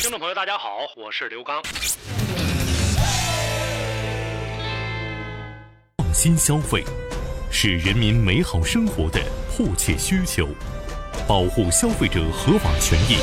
[0.00, 1.60] 听众朋友，大家好，我是刘刚。
[5.96, 6.84] 放心消费，
[7.50, 9.20] 是人民美好生活的
[9.50, 10.48] 迫切需求。
[11.26, 13.16] 保护消费者合法权益，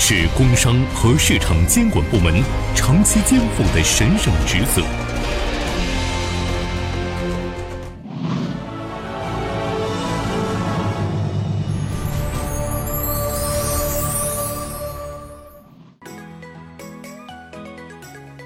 [0.00, 2.42] 是工商和市场监管部门
[2.74, 4.82] 长期肩负的神圣职责。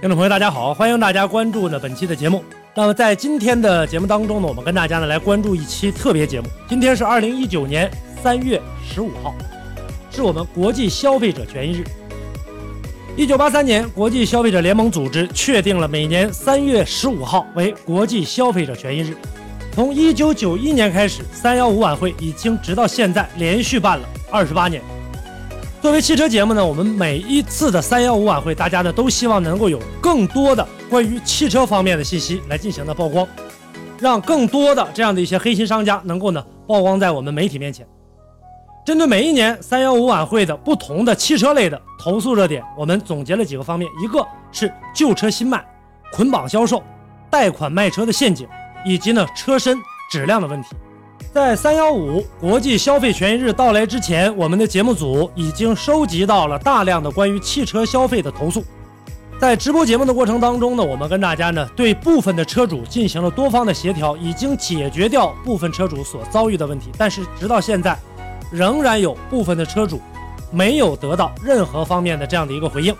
[0.01, 2.43] 听众朋友，大家好，欢迎大家关注呢本期的节目。
[2.75, 6.49] 那么在今天的节目当中呢，我们跟大家呢来关注一期特别节目。
[6.67, 7.91] 今天是二零一九年
[8.23, 9.35] 三月十五号，
[10.11, 11.85] 是我们国际消费者权益日。
[13.15, 19.15] 一九八三年，国际消费者联盟组织确定了每年三月十五号为国际消费者权益日。
[19.75, 24.81] 从一九九一年开始，三幺五晚会已经直到现在连续办了二十八年。
[25.81, 33.27] 作为汽车节目呢，我们每一次的三幺五晚会，大家呢都希望能够有更多的关于汽车方面的信息来进行的曝光，
[33.99, 37.87] 让更多的这样的一些黑心商家能够呢曝光在我们媒体面前。
[38.85, 45.65] 针对每一年三幺五晚会的不同的汽车类的投诉热点，我们总结了几个方面：一个是旧车新卖、
[46.13, 46.83] 捆绑销售、
[47.31, 48.47] 贷款卖车的陷阱，
[48.85, 49.79] 以及呢车身
[50.11, 50.77] 质量的问题。
[51.33, 58.65] 在三幺五国际消费权益日到来之前，我们的节目组已经收集到了大量的关于汽车消费的投诉。
[59.39, 66.91] 在直播节目的过程当中呢，我们跟大家呢对部分的车主进行了多方的协调，已经解决掉部分车主所遭遇的问题。
[66.99, 67.97] 但是直到现在，
[68.51, 70.01] 仍然有部分的车主
[70.51, 72.93] 没有得到任何方面的这样的一个回应。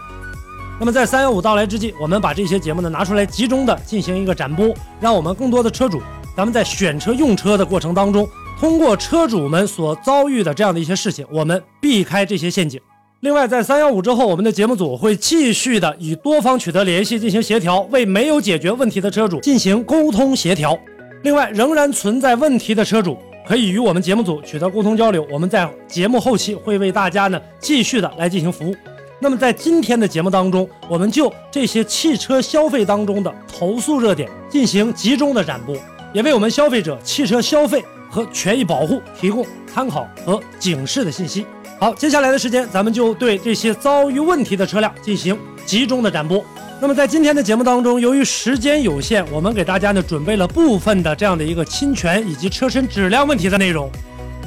[0.79, 6.01] 那么在三幺五到来之际，我们把这些节目呢拿出来集中的进行一个展播，让我们更多的车主。
[6.37, 12.81] 咱们在选车用车的过程当中，通过车主们所遭遇的这样的一些事情，我们避开这些陷阱。
[13.21, 20.79] 另外，在三幺五之后，我们的节目组会继续的与多方取得联系，进行协调，为没有解决问题的车主进行沟通协调。
[21.23, 28.75] 另外，仍然存在问题的车主可以与我们节目组取得沟通交流，我们在节目后期会为大家呢继续的来进行服务。
[29.19, 35.77] 那么在今天的节目当中，我们就这些汽车消费当中的投诉热点进行集中的展播。
[36.13, 41.47] 也为我们消费者汽车消费和权益保护提供参考和警示的信息。
[41.79, 46.45] 好，接下来的时间，咱们就对这些遭遇问题的车辆进行集中的展播。
[46.81, 53.91] 那么在今天的节目当中，由于时间有限，我们给大家呢准备了部分的这样的一个侵权以及车身质量问题的内容。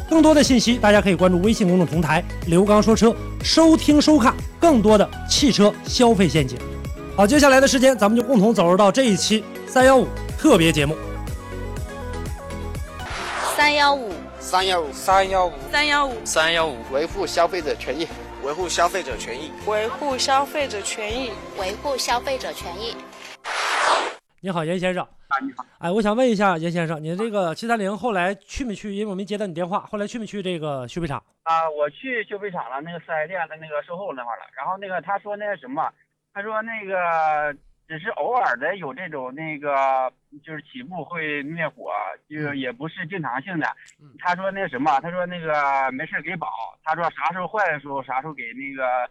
[0.09, 6.57] 更多的信息，大家可以关注微信公众平台“刘刚说车”，收听收看更多的汽车消费陷阱。
[7.15, 10.07] 好，接下来的时间，咱们就共同走入到这一期三幺五
[10.37, 10.95] 特别节目。
[13.55, 18.07] 三幺五，三幺五，三幺五，三幺五，三幺五，维护消费者权益，
[18.43, 22.97] 维护消费者权益，维护消费者权益，维护消费者权益。
[24.41, 25.03] 你好，严先生。
[25.03, 25.63] 啊，你好。
[25.77, 28.91] 哎，我想问一下严先生，你这个七三零后来去没去？
[28.95, 31.23] 因为我没接到你电话，后来去没去这个修配厂？
[31.43, 34.41] 啊，我去修配厂了，那个四 S 店的那个售后那块了。
[34.57, 35.87] 然后那个他说那个什么，
[36.33, 37.55] 他说那个。
[37.85, 40.09] 只是偶尔的有这种那个，
[40.41, 41.91] 就是起步会灭火，
[42.29, 43.67] 就也不是经常性的。
[44.17, 46.47] 他说那什么，他说那个没事给保，
[46.83, 49.09] 他说啥时候坏的时候啥时候给那个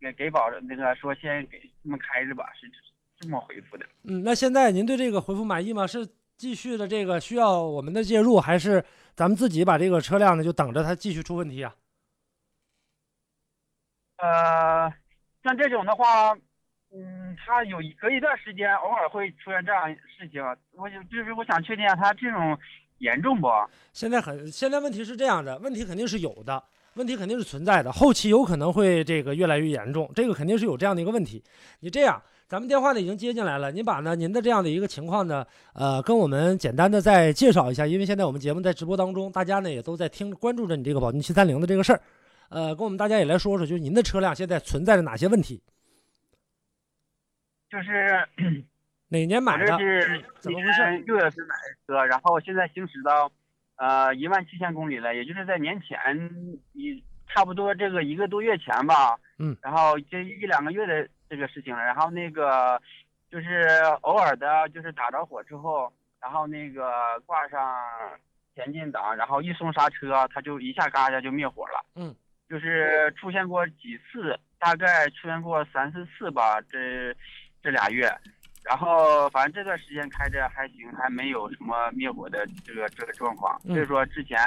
[0.00, 2.70] 给给保那个说先给这么开着吧，是
[3.18, 3.86] 这么回复的。
[4.04, 5.86] 嗯，那现在您对这个回复满意吗？
[5.86, 11.74] 是继续的这个需要我们的介入，还是咱们自己把这个车辆呢就等着它继续出问题啊？
[14.16, 14.92] 呃，
[15.44, 16.36] 像这种的话。
[16.90, 20.42] 嗯，他有隔一段时间偶尔会出现这样事情，
[20.74, 22.58] 我就就是我想确定下他这种
[22.98, 23.46] 严重不？
[23.92, 26.62] 现在很现在问题是这样的，问题肯定是有的，
[26.94, 31.44] 问题肯定是存在的，后期有可能会这个越来越严重，这个肯定是有这样的一个问题。
[31.80, 42.00] 你这样，咱们电话呢已经接进来了，您把呢您的这样的一个情况呢，呃，跟我们简单的再介绍一下，因为现在我们节目在直播当中，大家呢也都在听关注着你这个宝骏七三零的这个事儿，
[42.48, 45.60] 呃，跟我们大家也来说说，就是您的车辆现在存在着哪些问题？
[47.70, 48.26] 就是
[49.08, 49.78] 哪年买的？
[49.78, 50.98] 是怎么回事？
[51.06, 53.30] 六月份买的车，然后现在行驶到
[53.76, 55.96] 呃一万七千公里了，也就是在年前
[56.72, 59.18] 一差不多这个一个多月前吧。
[59.38, 59.56] 嗯。
[59.62, 61.82] 然后这一两个月的这个事情了。
[61.82, 62.80] 然后那个
[63.30, 63.66] 就是
[64.02, 67.60] 偶尔的，就是打着火之后，然后那个挂上
[68.54, 71.84] 前进档，然后一松刹车，它就一下嘎一下就灭火了。
[71.94, 72.14] 嗯，
[72.48, 77.14] 就是出现过几次，大概出现过三四次吧，这
[77.68, 78.10] 这俩月。
[78.64, 83.60] 然后反正这段时间开着还行，还没有什么灭火的这个这个状况。
[83.64, 84.38] 嗯所以说之前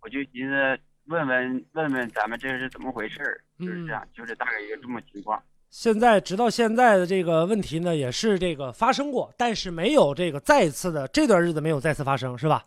[0.00, 5.42] 我就寻思问问问问咱们这是怎么回事儿，就是这样，就是大概一个这么情况。
[5.68, 12.64] 现在直到现在的这个问题呢，也是这个发生过，但是没有这个再次的这段日子没有再次发生，是吧？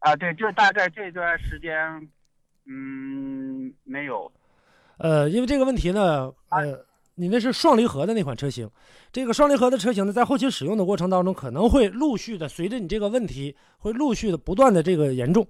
[0.00, 1.76] 啊，对，就大概这段时间，
[2.66, 4.30] 嗯，没有。
[4.98, 6.86] 呃，因为这个问题呢，呃，
[7.16, 8.68] 你那是双离合的那款车型，
[9.12, 15.46] 这个双离合的车型呢，在后期使用的过程当中，可能会陆续的随着你这个问题，会陆续的不断的这个严重。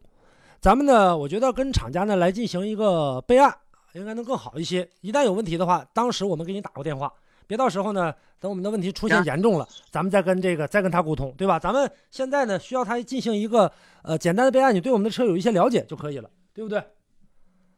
[0.60, 3.54] 咱们呢，我觉得跟厂家呢来进行一个备案，
[3.94, 4.88] 应该能更好一些。
[5.00, 7.12] 一旦有问题的话，当时我们给你打过电话，
[7.46, 11.58] 别到时候呢，等我们的问题出现严重了，咱们再跟这个再跟他沟通，对吧？
[11.58, 13.70] 咱们现在呢，需要他进行一个
[14.02, 16.82] 呃简单的备案，你对我们的车有一些了解就可以了，对不对？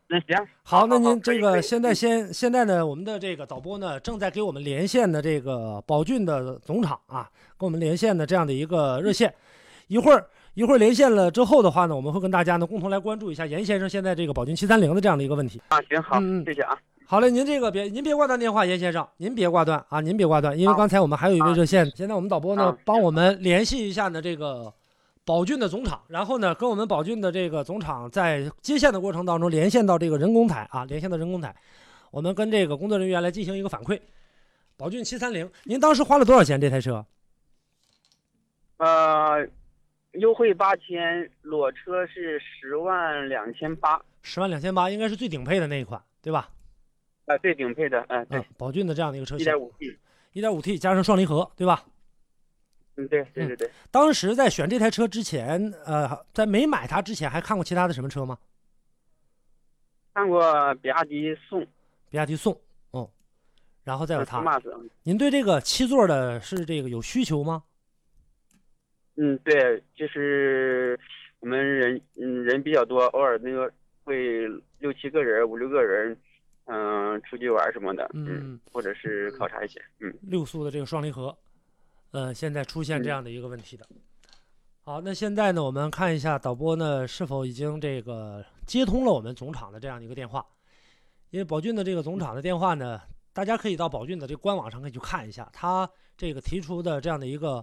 [0.08, 9.34] 那行，好，那您这个现在先现在呢，我们的这个导播呢正在给我们连线的这个宝骏的总厂啊，跟我们连线的这样的一个热线，
[9.88, 10.24] 一会儿
[10.54, 15.60] 一会儿连线了之后的话呢，我们会跟大家呢共同来关注一下严先生现在这个宝骏七三零的这样的一个问题。
[15.68, 16.78] 啊，行好，谢谢啊。
[17.04, 24.72] 好嘞，您这个别您别挂断电话，严先生，您别挂断啊，您别挂断，因为刚才我们还有一位热线，现在我们导播呢啊帮我们联系一下呢这个
[25.26, 31.54] 宝骏的总厂，然后呢跟我们宝骏的这个总厂在接线的过程当中连线到这个人工台啊，连线到人工台，
[32.12, 34.00] 我们跟这个工作人员来进行一个反馈。
[34.76, 37.04] 宝骏七三零，您当时花了多少钱这台车？
[38.76, 39.44] 呃，
[40.12, 46.50] 优惠八千，裸车是十万两千八，十万两千八，应该是最顶配的那一款，对吧？
[47.24, 49.98] 啊，最顶配的，嗯、对嗯，，宝骏的这样的一个车型一点，五 T，
[50.34, 51.82] 一点五 T 加上双离合，对吧？
[52.96, 58.38] 嗯，对对对对，当时在选这台车之前，呃，在没买它之前，还看过其他的什么车吗？
[60.14, 61.60] 看过比亚迪宋，
[62.08, 62.58] 比亚迪宋，
[62.92, 63.10] 哦，
[63.84, 64.42] 然后再有它。
[65.02, 67.62] 您对这个七座的是这个有需求吗？
[69.16, 70.98] 嗯，对，就是
[71.40, 73.70] 我们人，嗯，人比较多，偶尔那个
[74.04, 74.46] 会
[74.78, 76.16] 六七个人、五六个人，
[76.64, 81.36] 嗯、出去玩什么的，嗯，或者是考察一些，嗯，六速的这个双离合，
[82.16, 83.86] 呃，现在出现这样的一个问题的。
[84.80, 90.42] 好，那现在呢，我们看一下导播呢是否已经这个接通了我们总厂的这样的一个电话，
[91.28, 92.98] 因为宝骏的这个总厂的电话呢，
[93.34, 95.86] 大家可以到宝骏的这个官网上可以去看一下，他
[96.16, 97.62] 这个提出的这样的一个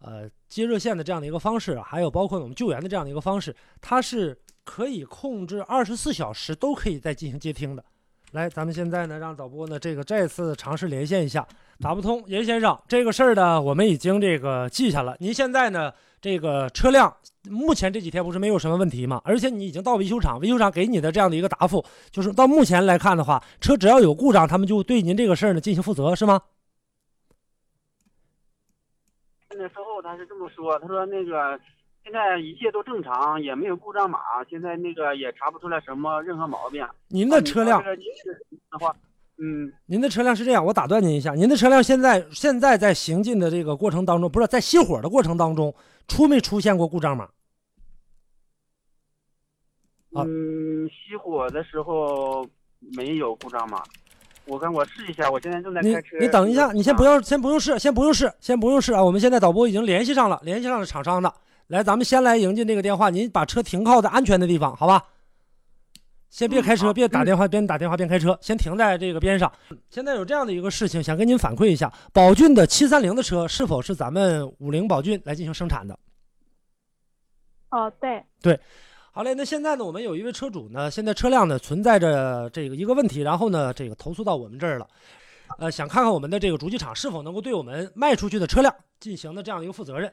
[0.00, 7.82] 呃接热线的这样的一个方式，还有包括我们救援的这样的一个方式，它是可以控制二十四小时都可以再进行接听的。
[8.32, 11.46] 来，咱们现在呢，让导播呢这个再次尝试连线一下，
[11.80, 15.16] 打不通，严先生，这个事儿呢，我们已经这个记下了。
[15.20, 17.16] 您现在呢，这个车辆
[17.48, 19.22] 目前这几天不是没有什么问题吗？
[19.24, 26.42] 而且你已经到维修厂，维修厂给你的这样的一个答复，就是到目前来看的话，车只要有故障，他们就对您这个事儿呢进行负责，是吗？
[29.58, 31.58] 那售后他是这么说，他说那个
[32.06, 36.86] 现在一切都正常，也没有故障码，现在那个也查不出来什么任何毛病。
[37.08, 38.94] 您的车辆的话，
[39.38, 45.74] 嗯，您的车辆是这样，我打断您一下，您的车辆现在现在在行进的这个过程当中，不是在熄火的过程当中，
[46.06, 47.24] 出没出现过故障码？
[50.14, 52.48] 啊嗯，熄火的时候
[52.96, 53.82] 没有故障码。
[54.44, 56.16] 我看我试一下，我现在正在你开车。
[56.20, 57.02] 你等一下，你先不。
[57.02, 59.02] 要，先不用试，先不用试，先不用试啊！
[59.02, 61.34] 我们现在导播已经联系上了，联系上了厂商的。
[61.68, 65.04] 来，咱们先来迎进这个电话，您把车停靠在安全的地方，好吧？
[66.28, 69.50] 先别开车，嗯别打电话，边打电话边开车，先停在这个边上。
[69.88, 75.98] 现在有这样的一个事情，想跟您反馈一下，宝骏的七三零的车是否是咱们五菱宝骏来进行生产的？
[77.70, 78.60] 哦，对，对
[79.10, 84.86] 好嘞，那现在呢，我们有一位车主呢，现在车辆呢存在着这个一个问题，然后呢，这个投诉到我们这儿了，
[85.58, 90.12] 呃，想看看我们的这个主机厂是否能够对我们卖出去的车辆进行的这样的一个负责任。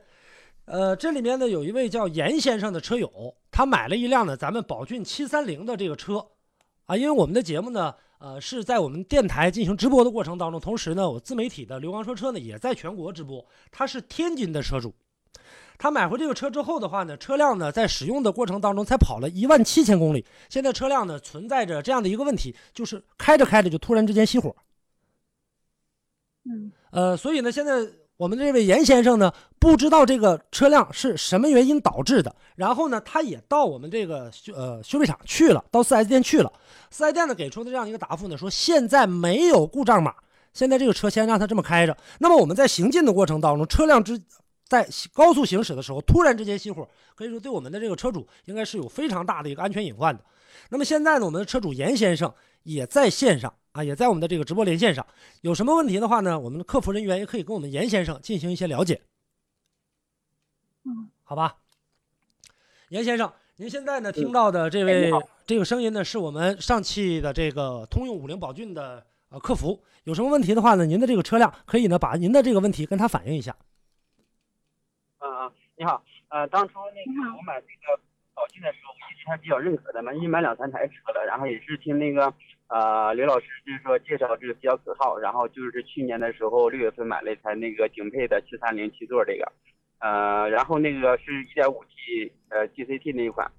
[0.66, 6.26] 呃，这里面呢有一位叫严先生的车友，他买了一辆呢咱们宝骏七三零的这个车，
[6.86, 14.94] 啊，因为我们的节目呢，呃，是在我们电台进行直播的过程当中，同时呢，我自媒体的刘刚说车呢也在全国直播，他是天津的车主。
[15.78, 20.26] 他买回这个车之后的话呢，车辆呢在使用的过程当中才跑了一万七千公里。
[20.48, 24.56] 现在车辆呢存在着这样的一个问题，就是开着开着就突然之间熄火。
[26.46, 27.86] 嗯，呃，所以呢，现在
[28.18, 36.52] 我们这位严先生呢不知道这个车辆是什么原因导致的，然后呢，他也到我们这个呃修配厂去了，到 4S 店去了。
[36.92, 40.14] 4S 店呢给出的这样一个答复呢，说现在没有故障码，
[40.54, 41.98] 现在这个车先让他这么开着。
[42.20, 44.22] 那么我们在行进的过程当中，车辆之
[44.68, 50.24] 在高速行驶的时候，突然之间熄火，可以说对我们的这个车主应该是有非常大的一个安全隐患的。
[50.70, 52.32] 那么现在呢，我们的车主严先生
[52.64, 55.06] 也在线上啊，也在我们的这个直播连线上。
[55.42, 59.02] 有什么问题的话呢，我们的客服人员也可以跟我们严先生进行一些了解。
[60.86, 61.58] 嗯，好吧，
[62.90, 65.12] 严先生，您现在呢听到的这位
[65.48, 69.84] 这个声音呢，是我们上汽的这个通用五菱宝骏的呃客服。
[70.04, 73.56] 有什么问题的话呢，您的这个车辆可以呢把您的这个问题跟他反映一下。
[75.20, 78.00] 嗯嗯，你好，呃，当初那个我买这个
[78.36, 82.32] 宝骏的时候，我一直还比较认可的嘛，因为买两三台车了，然后也是听那个
[82.74, 89.52] 呃刘老师就是说介绍这个比较可靠，然后就是去年的时候六月份买了一台那个顶配的七三零七座这个。
[90.00, 93.50] 呃，然后那个是一点五 T 呃 GCT 那一款，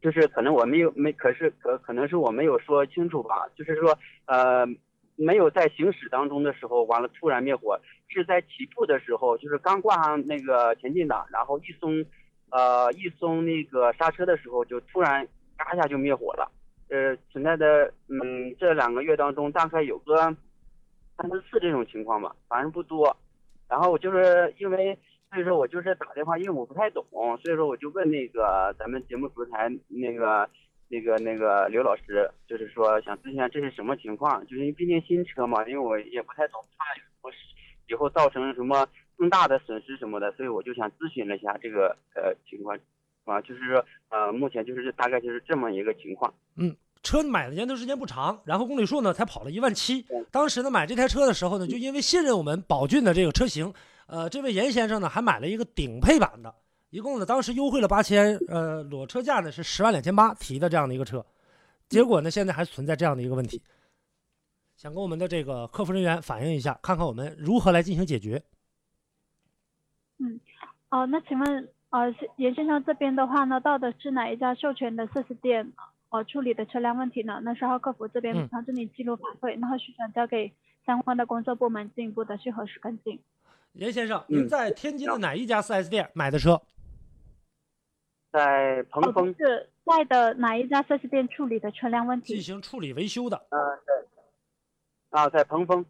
[0.00, 4.66] 就是可能我没有没，可是可可能是我没有说清楚吧，就是说呃
[5.14, 7.78] 没有在行驶当中的时候，完了突然灭火，
[8.08, 12.04] 是在起步的时候，就是刚挂上那个前进档，然后一松
[12.50, 16.50] 呃一松那个刹车的时候，就突然嘎一下就灭火了。
[16.90, 20.16] 呃，存在的嗯这两个月当中，大概有个
[21.16, 23.16] 三四次这种情况吧，反正不多。
[23.68, 24.98] 然后我就是因为。
[25.30, 30.48] 所以说我就是打电话，因为我不太懂，所以说我就问那个咱们节目主持人那个
[30.88, 36.86] 那个那个刘老师，就是说想咨询下这是什么情况，就是因为毕竟新车嘛，因为我也不太懂，怕
[37.20, 37.30] 我
[37.88, 42.78] 以后造成什么更大的损失什么的，所以我就想咨询了一下这个呃情况，
[43.30, 46.32] 啊，就是说呃目前就是大概就是这么一个情况。
[46.56, 53.72] 嗯，车买的年头时间不长，然后公里数呢才跑了一万七，当时呢买这台车的时候呢，就因为信任我们宝骏的这个车型。
[54.06, 56.54] 呃，这位严先生呢，还买了一个顶配版的，
[56.88, 61.22] 一共呢，当时优惠了八千，呃，裸车价呢是十万两千八提的这样的一个车，
[61.90, 63.62] 结果呢，现在还存在这样的一个问题，
[64.76, 68.42] 想跟我们的这个客服人员反映一下，看看我们如何来进行解决。
[70.16, 70.40] 嗯，
[70.88, 75.72] 哦，那请问，呃，严先生这边的话呢，到的是哪一家授权的四 S 店，
[76.10, 77.40] 呃，处理的车辆问题呢？
[77.42, 80.52] 那稍后客服这边帮助你记录反馈，然后续转交给
[80.84, 83.18] 相关的工作部门进一步的去核实跟进。
[83.72, 86.60] 严先生，您在天津的哪一家 4S 店买的车？
[88.30, 89.34] 在鹏峰。
[89.38, 92.34] 是在的哪一家 4S 店处理的车辆问题？
[92.34, 93.46] 进行处理维修的。
[93.48, 95.18] 嗯，对。
[95.18, 95.84] 啊，在鹏峰。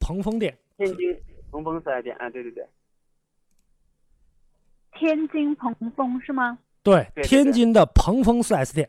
[0.00, 0.58] 鹏峰店。
[0.76, 1.16] 天津
[1.52, 2.66] 鹏峰 4S 店，啊，对对对。
[4.98, 6.58] 天津鹏峰是吗？
[6.82, 8.88] 对，天津的鹏峰 4S 店。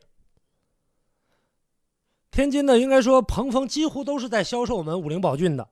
[2.32, 5.68] 天津的应该说鹏峰几乎都是在销售我们五菱宝骏的。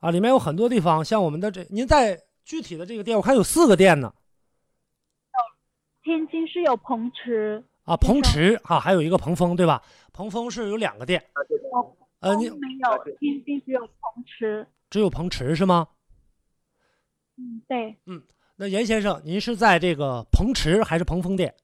[0.00, 4.14] 啊，里面有很多地方，像我们的这，您在具体的这个店，我看有四个店呢。
[6.02, 9.82] 天津是有鹏驰啊，鹏驰啊，还有一个鹏峰，对吧？
[10.12, 11.22] 鹏峰是有两个店。
[12.20, 14.66] 呃，你没有，天津只有鹏驰。
[14.88, 15.88] 只有鹏驰是吗？
[17.36, 17.96] 嗯，对。
[18.06, 18.22] 嗯，
[18.60, 21.54] 那严先生，您是在这个鹏驰还是鹏峰店？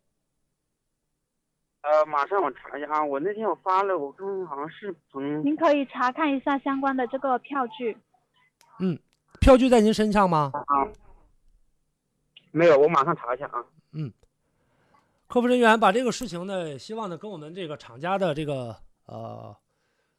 [1.81, 5.45] 呃，马上我查一下啊，我那天我发了，我看好像是鹏。
[5.45, 7.99] 您可以查看一下相关的这个票据。
[8.79, 8.97] 嗯，
[9.41, 10.53] 票据在您身上吗？
[10.55, 10.87] 啊，
[12.53, 13.65] 没有，我马上查一下啊。
[13.91, 14.13] 嗯，
[15.27, 19.55] 客服人员把这个事情呢，希望呢跟我们这个厂家的这个呃，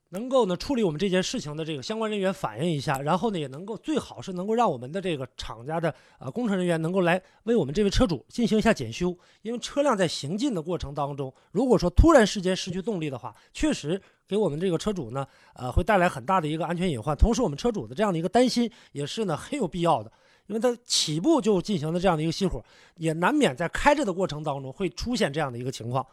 [0.10, 14.02] 能够呢处理我们这件事情的这个相关人员反映一下，然后呢也能够最好是能够让我们的这个厂家的啊工程人员能够来为我们这位车主进行一下检修，因为车辆在行进的过程当中，如果说突然之间失去动力的话，确实。
[14.28, 17.16] 给我们这个车主呢，呃，会带来很大的一个安全隐患。
[17.16, 20.12] 同时，我们车主的这样的一个担心也是呢很有必要的，
[20.48, 22.60] 因为他起步就进行了这样的一个熄火，
[22.96, 26.04] 也难免在开着的过程当中会出现这样的一个情况。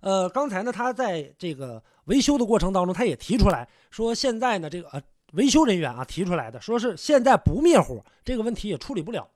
[0.00, 5.02] 呃，刚才呢，他在这个维修的过程当中，他也提出来说，现在呢，这个呃
[5.32, 9.28] 维修人员啊提出来的，说是现在不灭火，这个问题也处理不了。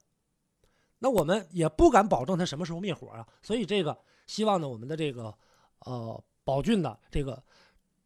[0.98, 5.34] 那我们也不敢保证他什么时候灭火啊，所以这个希望呢，我们的这个
[5.80, 6.22] 呃。
[6.44, 7.40] 宝骏的这个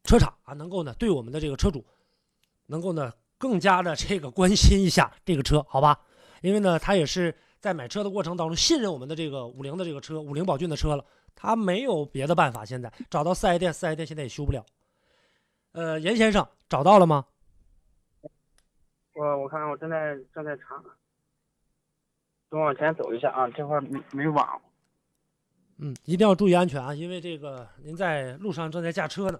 [0.04, 1.82] 车厂啊，能够呢对我们的这个车主，
[2.66, 5.98] 能够呢更加的这个关心一下这个车，好吧？
[6.42, 11.04] 因为呢，他也是在买车的过程当中信任我们的这个五菱的这个车，五菱宝骏的车了，
[11.36, 14.64] 他没有别的办法，现在找到四 S 店，四 S 店现在也修不了。
[15.72, 17.26] 呃，严先生找到了吗？
[19.12, 20.82] 我我看看，我正在正在查，
[22.50, 24.60] 等往前走一下啊，这块没没网。
[25.78, 26.94] 嗯，一定要注意安全啊！
[26.94, 29.38] 因为这个您在路上正在驾车呢。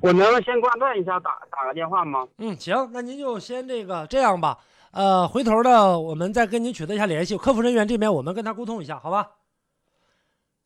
[0.00, 2.26] 我能先挂断一下，打打个电话吗？
[2.38, 4.58] 嗯，行，那您就先这个这样吧。
[4.92, 9.30] 呃，回头呢，我们再跟您取得一下联系，客服人员这边我们跟他沟通一下，好吧？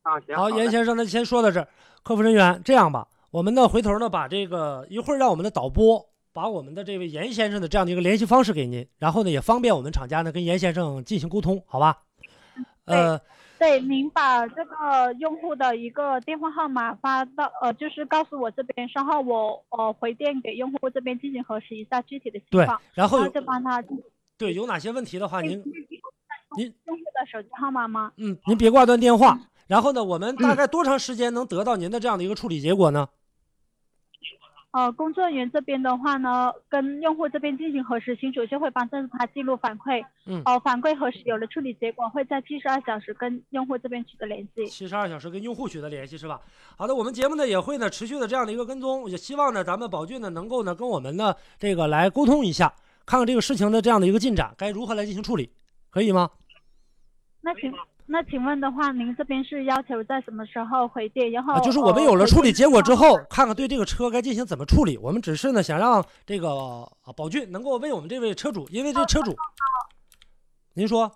[0.02, 0.34] 啊，行。
[0.36, 1.68] 好，严先生，那先说到这儿。
[2.02, 12.02] 客服人员，这样吧，我们呢回头呢把这个一会儿让我们的导播把我们的这位严先生的这样的一个联系方式给您，然后呢也方便我们厂家呢跟严先生进行沟通，好吧？
[12.86, 13.20] 呃，
[13.60, 24.04] 对，您把这个用户的一个电话号码发到呃，就是告诉我这边，稍后我呃回电给用户这边进行核实一下具体的情对况，，然后然后就帮他进行
[24.38, 25.62] 对有哪些问题的话，您
[26.56, 28.12] 您用户的手机号码吗？
[28.16, 29.38] 嗯，您别挂断电话。
[29.66, 33.08] 然后呢，我们大概多长时间能得到您的这样的一个处理结果呢？
[34.72, 40.04] 呃，工作人员这边的话呢，跟用户这边进行核实清楚，就会帮助他记录反馈。
[40.26, 44.66] 嗯呃，反馈核实有了处理结果，会在七十二小时跟用户这边取得联系。
[44.66, 46.38] 七十二小时跟用户取得联系是吧？
[46.76, 52.72] 好的，我们节目呢也会呢持续的这样的一个跟踪，也希望呢咱们宝骏呢能够呢跟我们呢这个来沟通一下，
[53.06, 55.48] 看看这个事情的这样的一个进展，该如何来进行处理，
[55.90, 56.28] 可以吗？
[57.40, 57.72] 那请
[58.08, 61.30] 那请问的话，您这边是要求在什么时候回电？
[61.30, 64.98] 然后、啊，就是我们呃有了处理结果之后，看看对这个车该进行怎么处理。
[64.98, 66.50] 我们只是呢想让这个
[67.02, 69.36] 啊宝骏能够为我们这位车主，因为这车主，
[70.74, 71.10] 您说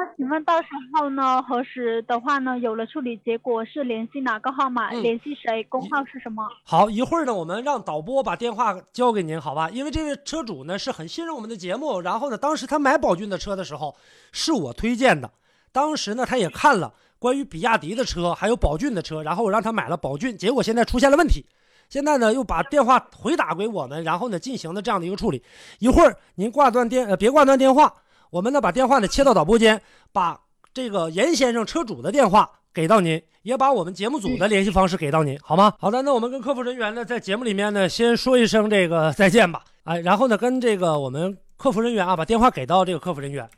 [0.00, 4.88] 那请问到时候呢，核实的话呢，有了处理结果是联系哪个号码？
[4.88, 5.62] 嗯联系谁？
[5.64, 6.42] 工号是什么？
[6.64, 9.68] 好，一会儿呢，我们让导播把电话交给您，好吧？
[9.68, 13.94] 因为这位车主呢是很信任我们的节目，然后呢，当时他买宝骏的车的时候
[14.32, 15.30] 是我推荐的，
[15.70, 21.44] 当时呢他也看了关于比亚迪的车，还有宝骏的车，然后我让他买了宝骏，结果现在出现了问题，
[21.90, 25.44] 现在呢又把电话回打给我们，然后呢进行了这样的一个处理。
[25.78, 27.92] 一会儿您挂断电，呃，别挂断电话，
[28.30, 29.82] 我们呢把电话呢切到导播间，
[30.12, 30.40] 把
[30.72, 35.72] 这个严先生车主的电话给到您，也把我们节目组的联系方式给到您，好吗？
[35.78, 43.48] 好的，那我们跟客服人员呢，在节目里面呢，先说一声这个再见吧，哎，然后呢，跟这个我们客服人员啊，把电话给到这个客服人员。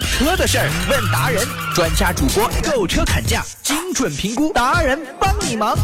[0.00, 1.44] 车的事儿问达人，
[1.74, 5.76] 专家主播购车砍价，精准评估，达人帮你忙。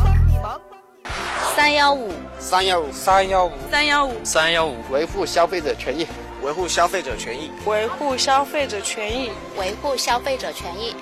[1.55, 2.11] 三幺五。
[2.39, 2.91] 三幺五。
[2.91, 3.53] 三幺五。
[3.71, 4.13] 三幺五。
[4.25, 6.07] 三幺五，维护消费者权益，
[6.43, 7.51] 维护消费者权益。
[7.67, 9.31] 维护消费者权益。
[9.57, 10.93] 维护消费者权益。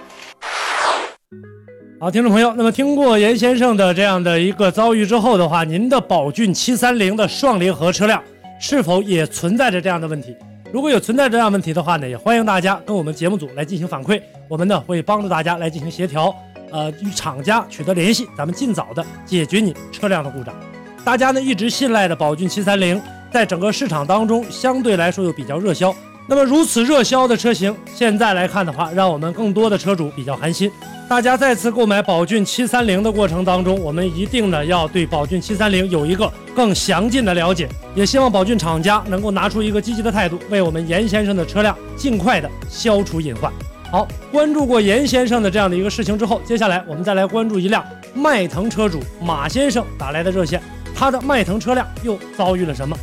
[1.99, 8.23] 好，听众朋友，那么听过严先生的这样的一个遭遇之后的话，您的宝骏七三零的双离合车辆
[8.61, 10.37] 是否也存在着这样的问题？
[10.73, 16.35] 如果有存在这样问题的话呢，也欢迎大家跟我们节目组来进行反馈，我们呢会帮助大家来进行协调，
[16.71, 20.55] 呃，与厂家取得联系，咱们尽早的解决你车辆的故障。
[21.03, 23.01] 大家呢一直信赖的宝骏七三零，
[23.33, 25.95] 在整个市场当中相对来说又比较热销。
[26.27, 30.71] 那么如此热销的车型，现在来看的话，让我们更多的车主比较寒心。
[31.09, 43.53] 大家再次购买宝骏七三零的过程当中，我们一定呢要对宝骏七三零有一个更详尽的了解，也希望宝骏厂家能够拿出一个积极的态度，为我们严先生的车辆尽快的消除隐患。
[43.91, 50.63] 好，关注过严先生的这样的一个事情之后，接下来我们再来关注一辆迈腾车主马先生打来的热线，
[50.95, 52.97] 他的迈腾车辆又遭遇了什么？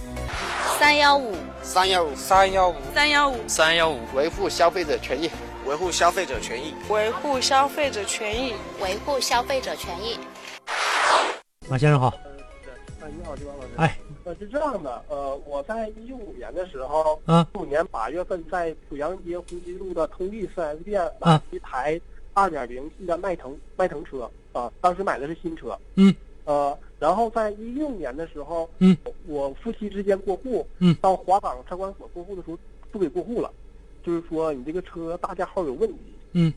[0.79, 5.27] 三幺五三幺五三幺五三幺五三幺五，维护消费者权益，
[5.65, 6.71] 维护消费者权益。
[6.87, 8.53] 维护消费者权益。
[8.79, 10.19] 维护消费者权益。
[11.67, 12.13] 马先生好，
[13.01, 13.69] 哎，你好，金王老师。
[13.77, 21.99] 哎，呃，是这样的，呃，我在一五年的时候，啊一五年八月份在濮阳街呼吸路的通力 4S 店啊买一台
[22.35, 25.75] 二点零 T 的迈腾迈腾车啊，当时买的是新车。
[25.95, 26.13] 嗯。
[26.47, 28.95] 呃，然后在一六年的时候，嗯，
[29.27, 32.57] 我夫妻之间过户，嗯，到华港车管所过户的时候
[32.89, 33.51] 不给过户了，
[34.01, 35.99] 就是说你这个车大架号有问题。
[36.31, 36.53] 嗯。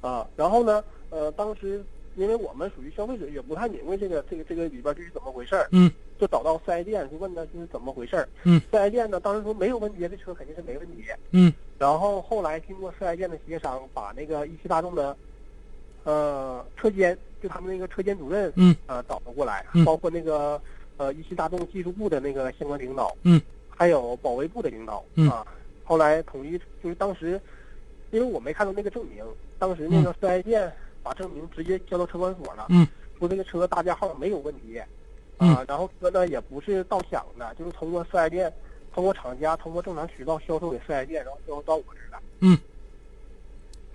[0.00, 1.84] 啊，然后呢，呃，当时
[2.16, 15.14] 因为我们属于消费者，也不太明白这个这个这个里边这是怎么回事儿，嗯，就找到四 S 店去问他这是怎么回事儿，嗯，四 S 店呢当时说没有问题，这车肯定是没问题，嗯，然后后来经过四 S 店的协商，把那个一汽大众的，
[16.04, 20.60] 呃，车间就他们那个车间主任，嗯，呃，找了过来，嗯包括那个
[20.96, 25.46] 呃一汽大众技术部的那个相关领导，嗯，还有保卫部的领导，嗯啊，
[25.84, 27.40] 后来统一就是当时，
[28.10, 29.24] 因为我没看到那个证明，
[29.58, 30.70] 当时那个四 S 店
[31.02, 32.86] 把证明直接交到车管所了，嗯，
[33.18, 34.80] 说这个车大架号没有问题，
[35.38, 38.52] 嗯啊，然后车呢也不是盗抢的，就是通过四 S 店，
[38.94, 42.22] 通过厂家，通过正常渠道销售给四 S 店，然后销售到我这儿了。
[42.40, 42.58] 嗯。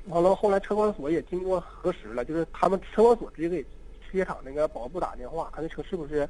[0.08, 3.66] 完了，后来车管所也经过核实了，就是他们车管所直接给
[4.12, 6.28] 车厂那个保卫部打电话，看这车是不是，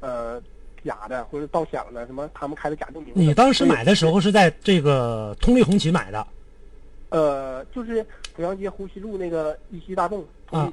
[0.00, 0.40] 呃，
[0.84, 3.12] 假的或者盗抢的，什么他们开的假证明。
[3.14, 6.26] 你当时买的时候是在这个通力红旗买的
[7.08, 8.04] 呃，就是
[8.36, 10.24] 濮阳街呼吸路那个一汽大众。
[10.50, 10.72] 啊？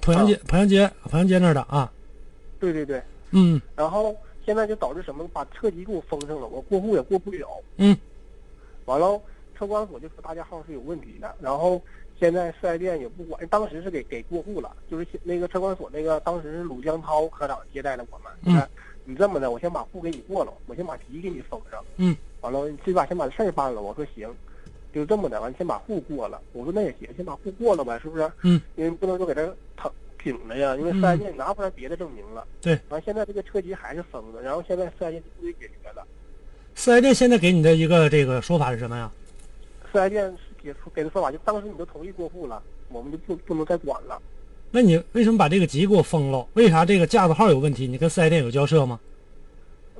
[0.00, 1.90] 濮阳街，濮阳街，濮阳街那儿的啊？
[2.58, 3.02] 对对对。
[3.30, 7.48] 嗯然后现在就导致什么，把车籍给我封上了，我过户也过不了。
[7.76, 7.96] 嗯。
[8.86, 9.20] 完了，
[9.62, 11.80] 车管所就说大家号是有问题的，然后
[12.18, 18.32] 现在四 S 店也不管，当时是给给过户了，就是那个车管所那个当时是鲁江涛科长接待了我们。
[18.44, 18.60] 嗯。
[19.04, 21.80] 你这么的，我先把户给你过了，我先把题给你封上。
[21.96, 22.16] 嗯。
[22.40, 23.80] 完了，最起码先把事儿办了。
[23.80, 24.28] 我说行，
[24.92, 26.42] 就这么的，完先把户过了。
[26.52, 28.28] 我说那也行，先把户过了呗，是不是？
[28.42, 28.60] 嗯。
[28.74, 32.44] 因为不能说给他躺挺着呀，因为四 S 店拿不出来别的证明了。
[32.60, 32.76] 对。
[32.88, 36.04] 完现在这个车籍还是封的，然后现在四 S 店不给解决了。
[36.74, 39.10] 四 S 店现在给你的一个这个说法是什么呀？
[39.92, 44.20] 四 S 店给给的说法就当时你都同意过户了，我们就不不能再管了。
[44.70, 46.46] 那你为什么把这个籍给我封了？
[46.54, 47.86] 为啥这个架子号有问题？
[47.86, 48.98] 你跟四 S 店有交涉吗？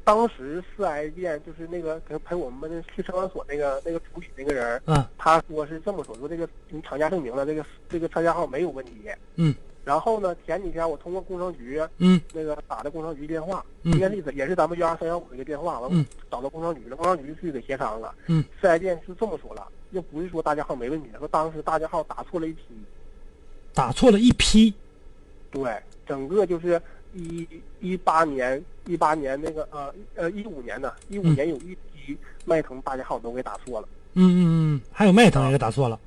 [0.05, 8.93] 当时四 S 店就是那个陪陪我们去车管所那个那个处理那个人，嗯，他说是这么说，说这个你厂家证明了这个这个车架号没有问题，
[9.37, 22.63] 嗯，然后呢，前几天我通过工商局，嗯，那个打的工商局电话，嗯，应该是也是咱们幺二三幺五这个电话，完嗯，找到工商局了，工商局去给协商了，嗯，四 S 店是这么说了，又不是说大家号没问题，说当时大家号打错了一批，
[23.75, 24.73] 打错了一批，
[25.51, 26.81] 对，整个就是
[27.13, 27.47] 一
[27.81, 33.89] 一八年一八年那个呃呃一五年呢，一五年有一批迈腾大家号都给打错了。
[34.15, 34.41] 嗯嗯
[34.77, 35.99] 嗯，还有迈腾也给打错了。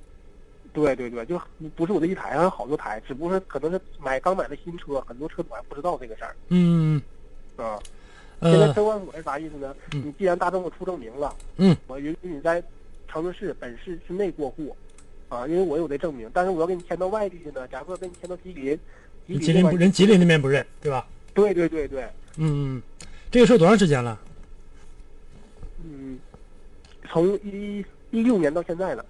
[0.76, 1.42] 对对对，就
[1.76, 6.36] 不是我这一台，还有好多台，只不过是可能是买刚买的新车，很多车主还不知道这个事儿。
[6.50, 7.02] 嗯
[7.56, 7.80] 啊，
[8.40, 9.74] 呃现在车管所是啥意思呢？
[9.92, 12.62] 你既然大众给出证明了，嗯，我允许你在
[13.08, 14.76] 长春市本市之内过户，
[15.30, 18.78] 啊，因为我有这证明，但是我要给你迁到外地去呢，假如说给你迁到吉林，
[19.26, 21.08] 吉吉林不人吉林那边不认，对吧？
[21.34, 22.04] 对对对对。
[22.38, 22.82] 嗯嗯，
[23.32, 24.20] 这个事儿多长时间了？
[25.86, 26.20] 嗯，
[27.10, 29.06] 从一一六年到现在了。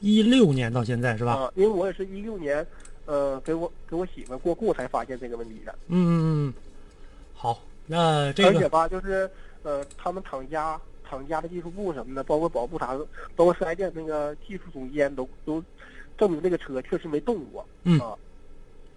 [0.00, 1.32] 一六年到现在是吧？
[1.32, 2.64] 啊，因为我也是一六年，
[3.06, 5.74] 呃，给我给我媳妇过户才发现这个问题的。
[5.88, 6.54] 嗯嗯嗯，
[7.34, 9.28] 好，那这个而且吧，就是
[9.62, 10.78] 呃，他们厂家
[11.08, 15.62] 厂家的技术部什么的，包括保护啥的，包括四 S 店那个技术总监都都
[16.18, 17.66] 证明这个车确实没动过。
[17.84, 18.14] 嗯啊，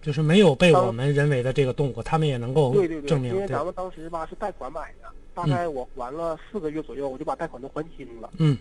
[0.02, 3.34] 就是没有被我们人为的这个动过，他们也能够对对对，证明。
[3.34, 8.30] 因为咱们当时吧是贷款买的，大概我还了四个月左右，我就把贷款都还清了。
[8.36, 8.58] 嗯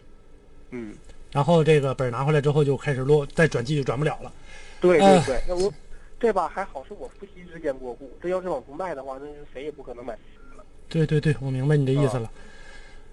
[0.72, 0.94] 嗯。
[1.32, 4.32] 然后这个本拿回来之后就开始落，再转机就转不了了。
[4.82, 5.72] 对对对，那我
[6.20, 10.20] 这把还好是我夫妻之间过户，这要是往出卖的话，那是谁也不可能买了。
[10.88, 12.32] 对对对，我明白你的意思了。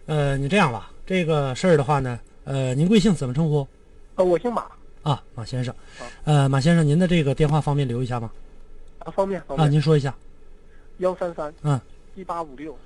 [0.07, 3.13] 呃，你这样吧，这个事儿的话呢，呃，您贵姓？
[3.15, 3.67] 怎么称呼？
[4.15, 4.67] 呃，我姓马。
[5.03, 5.75] 啊，马先生。
[6.25, 8.31] 呃，马先生，您的这个电话方便留一下吗？
[9.01, 9.69] 啊，方便方便。
[9.69, 10.15] 啊，您说一下。
[10.99, 11.53] 幺三三。
[11.63, 11.81] 嗯。
[12.15, 12.77] 一八五六。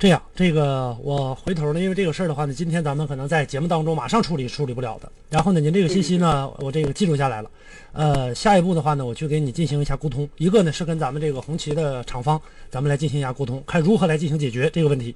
[0.00, 5.12] 这样，这个我回头呢，因为这个事儿的话呢，今天咱们可能在节目当中马上处理处理不了的。
[5.28, 7.50] 然后呢，您这个信息呢，我这个记录下来了。
[7.92, 10.26] 呃，下一步的话呢，我去给你进行一下沟通。
[10.38, 15.14] 一个呢是跟咱们这个红旗的厂方，咱们来进行一下沟通，看如何来进行解决这个问题。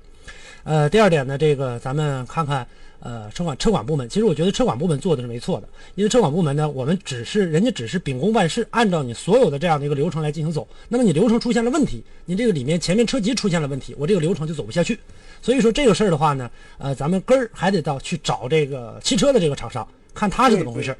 [0.65, 2.67] 呃，第二点呢，这个咱们看看。
[3.05, 10.67] 呃，车管车管部门，其实我觉得车管部门做的是没错的，因为车管部门呢，我们只是人家只是秉公办事，按照你所有的这样的一个流程来进行走。
[10.89, 14.99] 那么你流程出现了问题，你这个里面前面车籍出现了问题，我这个流程就走不下去。
[15.43, 20.97] 所以说这个事儿的话呢，呃，咱们根儿还得到去找这个汽车的这个厂商，看他是怎么回事。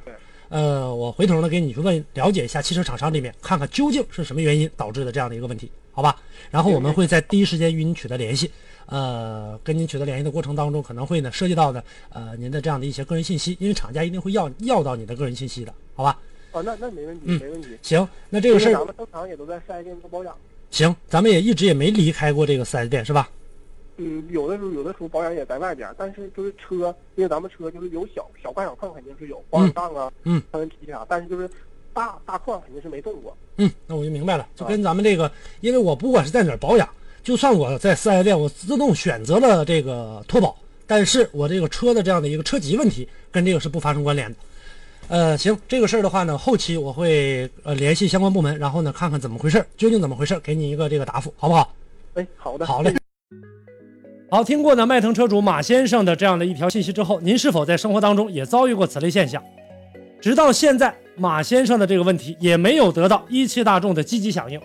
[0.51, 6.21] 呃，我回头呢给你去问了解一下汽车厂商这边，看看究竟是什么原因导致的这样的一个问题，好吧？
[6.51, 8.51] 然后我们会在第一时间与您取得联系。
[8.87, 16.19] 呃，跟您取得联系的过程当中，可能会呢涉及到的呃您的这样的一些个人信息，因为厂家一定会要要到你的个人信息的，好吧？
[16.53, 17.69] 哦，那那没问题，嗯，没问题。
[17.83, 20.37] 行，那这个事儿，咱们正常也都在四 S 店做保养。
[20.71, 23.29] 行，咱们也一直也没离开过这个四 S 店，是吧？
[23.97, 31.49] 嗯，有的时候有的时候保养也在外边，但是就是车，因为咱们车就是有小小干小况肯定是有保养杠啊，嗯，看问题啥，但是就是
[31.93, 33.37] 大大况肯定是没动过。
[33.57, 36.89] 嗯，那我就明白了，就跟咱们这个，因为我不管是在哪儿保养。
[37.25, 40.55] 就算我在四 S 店，我自动选择了这个脱保，
[40.87, 44.37] 但是我这个车的这样的一个车籍问题跟这个是不发生关联的。
[45.09, 51.75] 呃，行，这个事儿的话呢，后期我会呃联系相关部门，然后呢看看怎么回事，究竟怎么回事，给你一个这个答复，好不好？
[52.13, 52.95] 哎，好的，好嘞。
[54.31, 59.43] 好，听过呢迈腾车主马先生的这样的一条信息之后，您是否在生活当中也遭遇过此类现象？
[60.21, 64.61] 直到现在，马先生的这个问题也没有得到一汽大众的积极响应。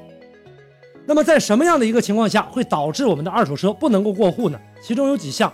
[1.09, 4.59] 那么在什么样的一个情况下会导致我们的二手车不能够过户呢？
[4.79, 5.51] 其中有几项，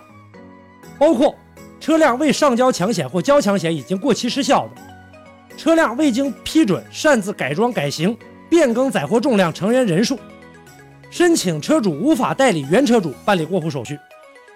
[0.98, 1.34] 包括
[1.80, 8.14] 车辆未上交强险或交强险已经过期失效的，车辆未经批准擅自改装改型、
[8.50, 10.18] 变更载货重量、成员人数，
[11.10, 13.98] 申请车主无法代理原车主办理过户手续，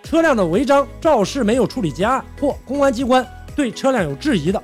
[0.03, 4.63] 车辆的违章肇事没有处理结案或公安机关对车辆有质疑的，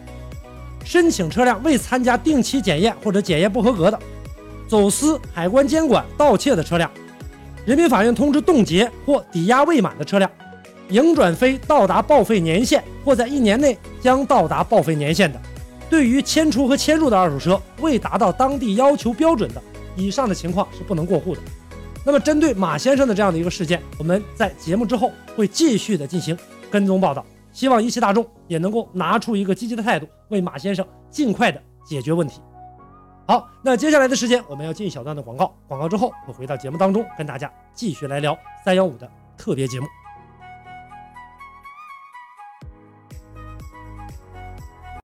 [0.85, 3.99] 申请车辆未参加定期检验或者检验不合格的。
[4.67, 6.91] 走私、海关监管、盗窃的车辆，
[7.65, 10.31] 人民法院通知冻结或抵押未满的车辆，
[10.89, 15.41] 营转非到达报废年限或在一年内将到达报废年限的，
[15.89, 19.63] 对于迁出和迁入的二手车未达到当地要求标准的，
[19.97, 21.41] 以上的情况是不能过户的。
[22.05, 26.39] 那么，针对马先生的这样的一个事件，我们在节目之后会继续的进行
[26.71, 32.41] 跟踪报道，希望一汽大众也能够拿出一个积极的态度，为马先生尽快的解决问题。
[33.27, 39.87] 好，那接下来的时间我们要进一小段的广告，广告之后会回到节目当中，跟大家继续来聊三幺五的特别节目。